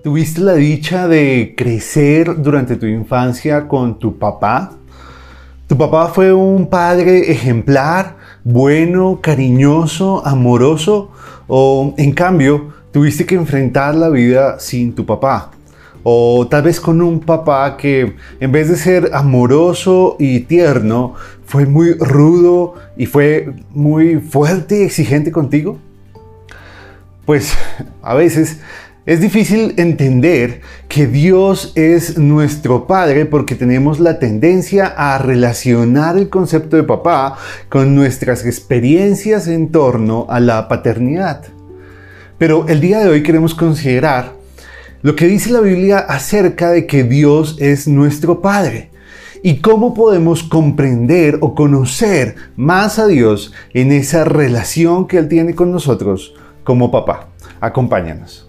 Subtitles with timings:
[0.00, 4.74] ¿Tuviste la dicha de crecer durante tu infancia con tu papá?
[5.66, 11.10] ¿Tu papá fue un padre ejemplar, bueno, cariñoso, amoroso?
[11.48, 15.50] ¿O en cambio tuviste que enfrentar la vida sin tu papá?
[16.04, 21.66] O tal vez con un papá que en vez de ser amoroso y tierno, fue
[21.66, 25.76] muy rudo y fue muy fuerte y exigente contigo?
[27.26, 27.58] Pues
[28.00, 28.60] a veces
[29.08, 36.28] es difícil entender que Dios es nuestro Padre porque tenemos la tendencia a relacionar el
[36.28, 37.38] concepto de papá
[37.70, 41.42] con nuestras experiencias en torno a la paternidad.
[42.36, 44.34] Pero el día de hoy queremos considerar
[45.00, 48.90] lo que dice la Biblia acerca de que Dios es nuestro Padre
[49.42, 55.54] y cómo podemos comprender o conocer más a Dios en esa relación que Él tiene
[55.54, 57.30] con nosotros como papá.
[57.58, 58.47] Acompáñanos.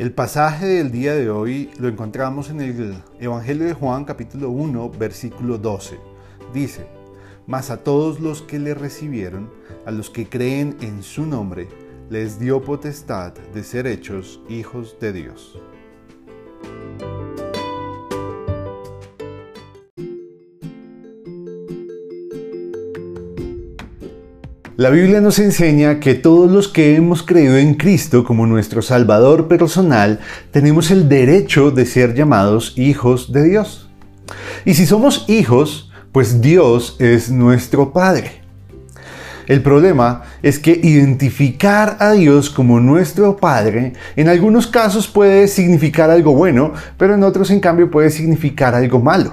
[0.00, 4.92] El pasaje del día de hoy lo encontramos en el Evangelio de Juan capítulo 1
[4.98, 5.98] versículo 12.
[6.54, 6.86] Dice,
[7.50, 9.50] Mas a todos los que le recibieron,
[9.84, 11.66] a los que creen en su nombre,
[12.08, 15.60] les dio potestad de ser hechos hijos de Dios.
[24.76, 29.48] La Biblia nos enseña que todos los que hemos creído en Cristo como nuestro Salvador
[29.48, 30.20] personal
[30.52, 33.90] tenemos el derecho de ser llamados hijos de Dios.
[34.64, 38.40] Y si somos hijos, pues Dios es nuestro Padre.
[39.46, 46.08] El problema es que identificar a Dios como nuestro Padre en algunos casos puede significar
[46.08, 49.32] algo bueno, pero en otros en cambio puede significar algo malo.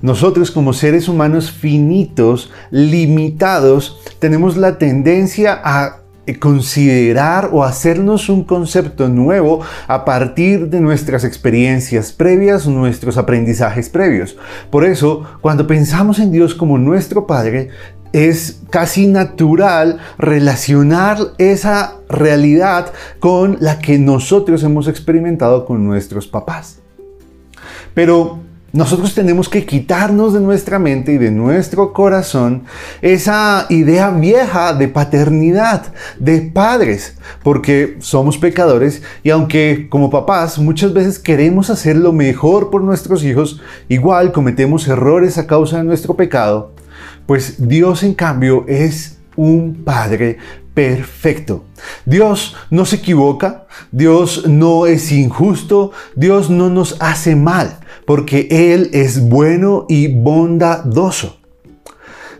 [0.00, 5.98] Nosotros como seres humanos finitos, limitados, tenemos la tendencia a
[6.36, 14.36] considerar o hacernos un concepto nuevo a partir de nuestras experiencias previas, nuestros aprendizajes previos.
[14.70, 17.70] Por eso, cuando pensamos en Dios como nuestro Padre,
[18.12, 26.80] es casi natural relacionar esa realidad con la que nosotros hemos experimentado con nuestros papás.
[27.94, 28.40] Pero
[28.72, 32.64] nosotros tenemos que quitarnos de nuestra mente y de nuestro corazón
[33.00, 35.86] esa idea vieja de paternidad,
[36.18, 42.68] de padres, porque somos pecadores y aunque como papás muchas veces queremos hacer lo mejor
[42.68, 46.74] por nuestros hijos, igual cometemos errores a causa de nuestro pecado,
[47.24, 50.36] pues Dios en cambio es un Padre
[50.78, 51.64] perfecto.
[52.06, 58.88] Dios no se equivoca, Dios no es injusto, Dios no nos hace mal, porque Él
[58.92, 61.38] es bueno y bondadoso.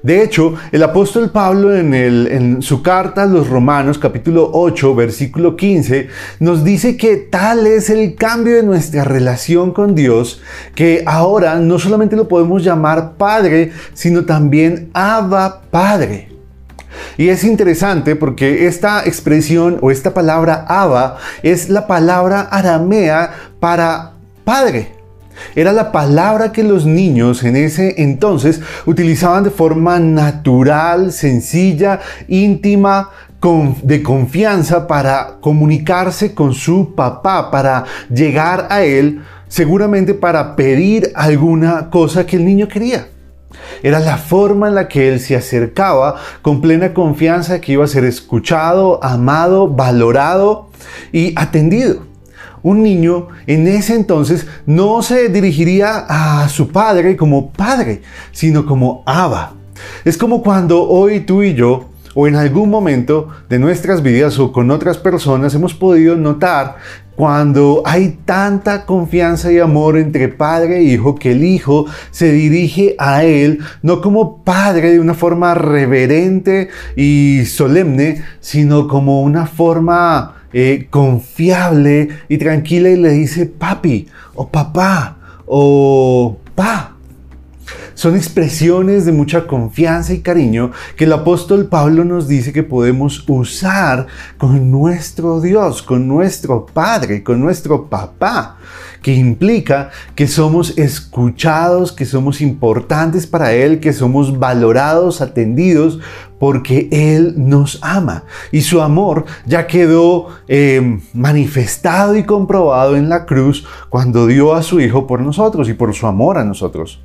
[0.05, 6.07] De hecho, el apóstol Pablo en, su carta a los Romanos capítulo 8 versículo 15
[6.39, 10.41] nos dice que tal es el cambio de nuestra relación con Dios
[10.77, 16.38] que ahora no solamente lo podemos llamar Padre, sino también Abba Padre.
[17.19, 24.13] Y es interesante porque esta expresión o esta palabra Abba es la palabra aramea para
[24.45, 24.93] padre.
[25.55, 33.11] Era la palabra que los niños en ese entonces utilizaban de forma natural, sencilla, íntima,
[33.83, 41.89] de confianza para comunicarse con su papá, para llegar a él, seguramente para pedir alguna
[41.91, 43.07] cosa que el niño quería.
[43.83, 47.89] Era la forma en la que él se acercaba con plena confianza que iba a
[47.89, 50.69] ser escuchado, amado, valorado
[51.13, 52.07] y atendido.
[52.63, 58.03] Un niño en ese entonces no se dirigiría a su padre como padre,
[58.33, 59.53] sino como Abba.
[60.05, 64.51] Es como cuando hoy tú y yo o en algún momento de nuestras vidas o
[64.51, 66.77] con otras personas hemos podido notar
[67.19, 72.95] cuando hay tanta confianza y amor entre padre e hijo que el hijo se dirige
[72.97, 80.37] a él no como padre de una forma reverente y solemne, sino como una forma
[80.53, 84.07] eh, confiable y tranquila y le dice papi
[84.37, 86.98] o papá o pa.
[87.99, 93.25] Son expresiones de mucha confianza y cariño que el apóstol Pablo nos dice que podemos
[93.29, 94.07] usar
[94.37, 98.59] con nuestro Dios, con nuestro Padre, con nuestro Papá
[99.03, 105.99] que implica que somos escuchados, que somos importantes para Él, que somos valorados, atendidos,
[106.39, 108.23] porque Él nos ama.
[108.53, 114.63] Y su amor ya quedó eh, manifestado y comprobado en la cruz cuando dio a
[114.63, 117.01] su Hijo por nosotros y por su amor a nosotros.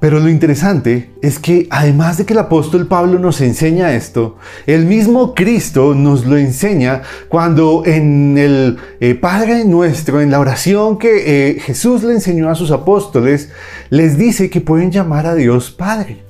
[0.00, 4.86] Pero lo interesante es que además de que el apóstol Pablo nos enseña esto, el
[4.86, 11.50] mismo Cristo nos lo enseña cuando en el eh, Padre nuestro, en la oración que
[11.50, 13.50] eh, Jesús le enseñó a sus apóstoles,
[13.90, 16.22] les dice que pueden llamar a Dios Padre.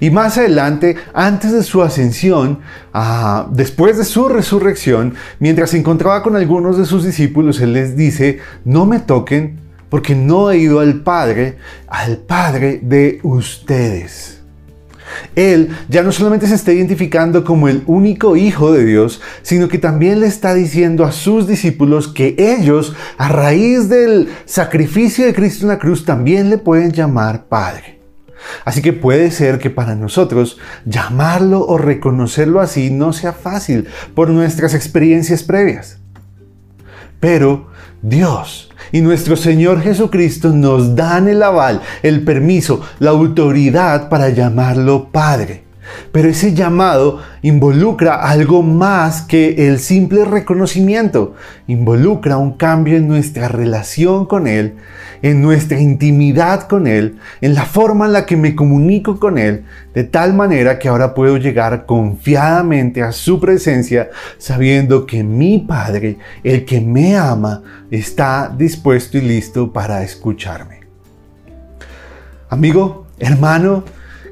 [0.00, 2.60] Y más adelante, antes de su ascensión,
[2.94, 7.96] ah, después de su resurrección, mientras se encontraba con algunos de sus discípulos, Él les
[7.96, 14.38] dice, no me toquen porque no he ido al Padre, al Padre de ustedes.
[15.34, 19.78] Él ya no solamente se está identificando como el único Hijo de Dios, sino que
[19.78, 25.64] también le está diciendo a sus discípulos que ellos, a raíz del sacrificio de Cristo
[25.64, 27.98] en la cruz, también le pueden llamar Padre.
[28.64, 34.30] Así que puede ser que para nosotros llamarlo o reconocerlo así no sea fácil por
[34.30, 35.98] nuestras experiencias previas.
[37.20, 37.68] Pero
[38.02, 45.08] Dios y nuestro Señor Jesucristo nos dan el aval, el permiso, la autoridad para llamarlo
[45.10, 45.67] Padre.
[46.12, 51.34] Pero ese llamado involucra algo más que el simple reconocimiento.
[51.66, 54.76] Involucra un cambio en nuestra relación con Él,
[55.22, 59.64] en nuestra intimidad con Él, en la forma en la que me comunico con Él,
[59.94, 66.18] de tal manera que ahora puedo llegar confiadamente a su presencia sabiendo que mi Padre,
[66.44, 70.80] el que me ama, está dispuesto y listo para escucharme.
[72.50, 73.84] Amigo, hermano,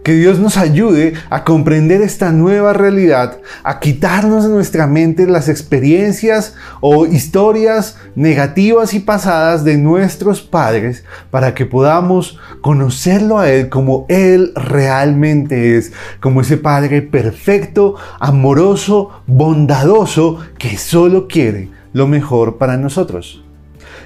[0.06, 5.48] que Dios nos ayude a comprender esta nueva realidad, a quitarnos de nuestra mente las
[5.48, 13.68] experiencias o historias negativas y pasadas de nuestros padres para que podamos conocerlo a Él
[13.68, 22.58] como Él realmente es, como ese Padre perfecto, amoroso, bondadoso, que solo quiere lo mejor
[22.58, 23.42] para nosotros.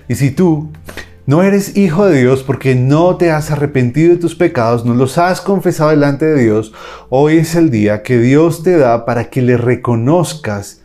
[0.08, 0.70] Y si tú
[1.26, 5.18] no eres hijo de Dios porque no te has arrepentido de tus pecados, no los
[5.18, 6.72] has confesado delante de Dios.
[7.08, 10.80] Hoy es el día que Dios te da para que le reconozcas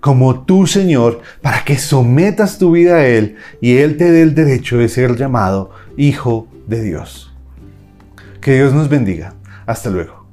[0.00, 4.34] como tu Señor, para que sometas tu vida a Él y Él te dé el
[4.34, 7.32] derecho de ser llamado hijo de Dios.
[8.40, 9.34] Que Dios nos bendiga.
[9.66, 10.23] Hasta luego.